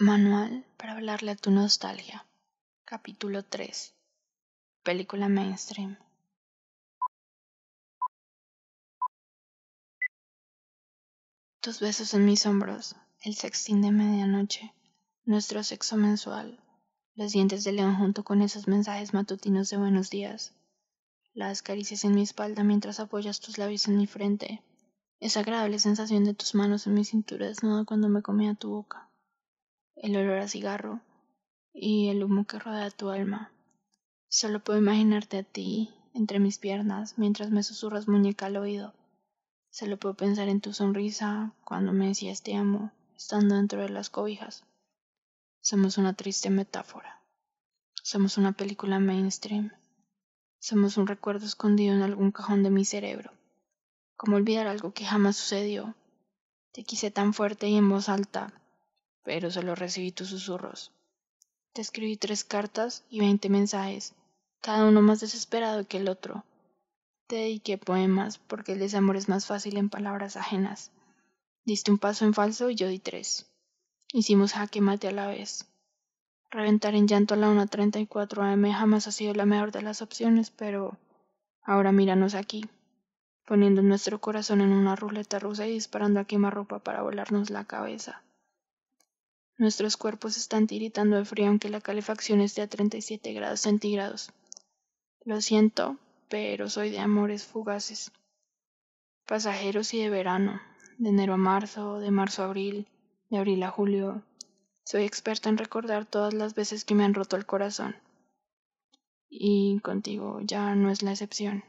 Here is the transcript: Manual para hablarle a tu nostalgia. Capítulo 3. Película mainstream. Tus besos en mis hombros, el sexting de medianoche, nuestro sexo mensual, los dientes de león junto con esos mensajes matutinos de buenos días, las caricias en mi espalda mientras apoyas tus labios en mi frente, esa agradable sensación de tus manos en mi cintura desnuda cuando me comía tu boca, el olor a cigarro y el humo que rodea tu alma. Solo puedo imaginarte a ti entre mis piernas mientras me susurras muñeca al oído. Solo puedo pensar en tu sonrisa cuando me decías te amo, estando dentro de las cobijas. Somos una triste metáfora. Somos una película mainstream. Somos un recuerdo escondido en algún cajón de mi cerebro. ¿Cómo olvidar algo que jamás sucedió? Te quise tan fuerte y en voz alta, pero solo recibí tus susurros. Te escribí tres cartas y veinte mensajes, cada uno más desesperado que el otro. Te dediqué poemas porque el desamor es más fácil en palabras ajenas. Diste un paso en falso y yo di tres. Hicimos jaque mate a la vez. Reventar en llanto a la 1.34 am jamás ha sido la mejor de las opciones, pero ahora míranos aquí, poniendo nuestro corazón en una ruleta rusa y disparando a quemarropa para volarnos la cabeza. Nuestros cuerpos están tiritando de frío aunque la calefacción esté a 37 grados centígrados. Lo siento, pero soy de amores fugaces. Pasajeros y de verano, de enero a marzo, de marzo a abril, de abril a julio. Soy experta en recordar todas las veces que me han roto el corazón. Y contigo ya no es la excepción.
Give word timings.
Manual 0.00 0.64
para 0.76 0.92
hablarle 0.92 1.32
a 1.32 1.34
tu 1.34 1.50
nostalgia. 1.50 2.24
Capítulo 2.84 3.42
3. 3.42 3.96
Película 4.84 5.28
mainstream. 5.28 5.98
Tus 11.60 11.80
besos 11.80 12.14
en 12.14 12.26
mis 12.26 12.46
hombros, 12.46 12.94
el 13.22 13.34
sexting 13.34 13.82
de 13.82 13.90
medianoche, 13.90 14.72
nuestro 15.24 15.64
sexo 15.64 15.96
mensual, 15.96 16.62
los 17.16 17.32
dientes 17.32 17.64
de 17.64 17.72
león 17.72 17.96
junto 17.96 18.22
con 18.22 18.40
esos 18.40 18.68
mensajes 18.68 19.12
matutinos 19.14 19.68
de 19.70 19.78
buenos 19.78 20.10
días, 20.10 20.54
las 21.34 21.60
caricias 21.60 22.04
en 22.04 22.14
mi 22.14 22.22
espalda 22.22 22.62
mientras 22.62 23.00
apoyas 23.00 23.40
tus 23.40 23.58
labios 23.58 23.88
en 23.88 23.96
mi 23.96 24.06
frente, 24.06 24.62
esa 25.18 25.40
agradable 25.40 25.80
sensación 25.80 26.22
de 26.22 26.34
tus 26.34 26.54
manos 26.54 26.86
en 26.86 26.94
mi 26.94 27.04
cintura 27.04 27.48
desnuda 27.48 27.84
cuando 27.84 28.08
me 28.08 28.22
comía 28.22 28.54
tu 28.54 28.70
boca, 28.70 29.07
el 30.02 30.16
olor 30.16 30.38
a 30.38 30.48
cigarro 30.48 31.00
y 31.72 32.08
el 32.08 32.22
humo 32.22 32.46
que 32.46 32.58
rodea 32.58 32.90
tu 32.90 33.10
alma. 33.10 33.52
Solo 34.28 34.62
puedo 34.62 34.78
imaginarte 34.78 35.38
a 35.38 35.42
ti 35.42 35.90
entre 36.14 36.38
mis 36.38 36.58
piernas 36.58 37.18
mientras 37.18 37.50
me 37.50 37.62
susurras 37.62 38.08
muñeca 38.08 38.46
al 38.46 38.56
oído. 38.56 38.94
Solo 39.70 39.96
puedo 39.96 40.14
pensar 40.14 40.48
en 40.48 40.60
tu 40.60 40.72
sonrisa 40.72 41.52
cuando 41.64 41.92
me 41.92 42.08
decías 42.08 42.42
te 42.42 42.54
amo, 42.54 42.92
estando 43.16 43.56
dentro 43.56 43.82
de 43.82 43.88
las 43.88 44.10
cobijas. 44.10 44.64
Somos 45.60 45.98
una 45.98 46.14
triste 46.14 46.50
metáfora. 46.50 47.22
Somos 48.02 48.38
una 48.38 48.52
película 48.52 48.98
mainstream. 48.98 49.72
Somos 50.58 50.96
un 50.96 51.06
recuerdo 51.06 51.46
escondido 51.46 51.94
en 51.94 52.02
algún 52.02 52.32
cajón 52.32 52.62
de 52.62 52.70
mi 52.70 52.84
cerebro. 52.84 53.32
¿Cómo 54.16 54.36
olvidar 54.36 54.66
algo 54.66 54.92
que 54.92 55.04
jamás 55.04 55.36
sucedió? 55.36 55.94
Te 56.72 56.84
quise 56.84 57.10
tan 57.10 57.34
fuerte 57.34 57.68
y 57.68 57.76
en 57.76 57.88
voz 57.88 58.08
alta, 58.08 58.52
pero 59.22 59.50
solo 59.50 59.74
recibí 59.74 60.12
tus 60.12 60.28
susurros. 60.28 60.92
Te 61.72 61.82
escribí 61.82 62.16
tres 62.16 62.44
cartas 62.44 63.04
y 63.10 63.20
veinte 63.20 63.48
mensajes, 63.48 64.14
cada 64.60 64.84
uno 64.86 65.02
más 65.02 65.20
desesperado 65.20 65.86
que 65.86 65.98
el 65.98 66.08
otro. 66.08 66.44
Te 67.26 67.36
dediqué 67.36 67.78
poemas 67.78 68.38
porque 68.38 68.72
el 68.72 68.78
desamor 68.78 69.16
es 69.16 69.28
más 69.28 69.46
fácil 69.46 69.76
en 69.76 69.90
palabras 69.90 70.36
ajenas. 70.36 70.90
Diste 71.64 71.90
un 71.90 71.98
paso 71.98 72.24
en 72.24 72.34
falso 72.34 72.70
y 72.70 72.74
yo 72.74 72.88
di 72.88 72.98
tres. 72.98 73.46
Hicimos 74.12 74.54
jaque 74.54 74.80
mate 74.80 75.08
a 75.08 75.12
la 75.12 75.26
vez. 75.26 75.66
Reventar 76.50 76.94
en 76.94 77.06
llanto 77.06 77.34
a 77.34 77.36
la 77.36 77.48
1.34 77.48 78.42
am 78.42 78.72
jamás 78.72 79.06
ha 79.06 79.12
sido 79.12 79.34
la 79.34 79.44
mejor 79.44 79.70
de 79.70 79.82
las 79.82 80.00
opciones, 80.00 80.50
pero 80.50 80.96
ahora 81.62 81.92
míranos 81.92 82.34
aquí, 82.34 82.64
poniendo 83.44 83.82
nuestro 83.82 84.18
corazón 84.18 84.62
en 84.62 84.72
una 84.72 84.96
ruleta 84.96 85.38
rusa 85.38 85.66
y 85.66 85.72
disparando 85.72 86.20
a 86.20 86.24
quemarropa 86.24 86.78
para 86.78 87.02
volarnos 87.02 87.50
la 87.50 87.64
cabeza. 87.66 88.22
Nuestros 89.58 89.96
cuerpos 89.96 90.36
están 90.36 90.68
tiritando 90.68 91.16
de 91.16 91.24
frío 91.24 91.48
aunque 91.48 91.68
la 91.68 91.80
calefacción 91.80 92.40
esté 92.40 92.62
a 92.62 92.68
37 92.68 93.32
grados 93.32 93.58
centígrados. 93.58 94.30
Lo 95.24 95.40
siento, 95.40 95.96
pero 96.28 96.70
soy 96.70 96.90
de 96.90 97.00
amores 97.00 97.44
fugaces. 97.44 98.12
Pasajeros 99.26 99.92
y 99.94 100.00
de 100.00 100.10
verano, 100.10 100.60
de 100.98 101.08
enero 101.08 101.34
a 101.34 101.38
marzo, 101.38 101.98
de 101.98 102.12
marzo 102.12 102.42
a 102.42 102.46
abril, 102.46 102.86
de 103.30 103.38
abril 103.38 103.60
a 103.64 103.70
julio. 103.70 104.22
Soy 104.84 105.02
experta 105.02 105.48
en 105.48 105.58
recordar 105.58 106.06
todas 106.06 106.34
las 106.34 106.54
veces 106.54 106.84
que 106.84 106.94
me 106.94 107.04
han 107.04 107.14
roto 107.14 107.34
el 107.34 107.44
corazón. 107.44 107.96
Y 109.28 109.80
contigo 109.80 110.38
ya 110.40 110.76
no 110.76 110.88
es 110.88 111.02
la 111.02 111.10
excepción. 111.10 111.64